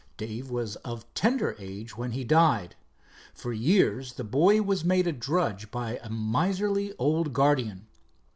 Dave 0.17 0.49
was 0.49 0.77
of 0.77 1.05
tender 1.13 1.55
age 1.59 1.95
when 1.95 2.13
he 2.13 2.23
died. 2.23 2.75
For 3.35 3.53
years 3.53 4.13
the 4.13 4.23
boy 4.23 4.63
was 4.63 4.83
made 4.83 5.05
a 5.05 5.11
drudge 5.13 5.69
by 5.69 5.97
a 6.01 6.09
miserly 6.09 6.91
old 6.97 7.33
guardian. 7.33 7.85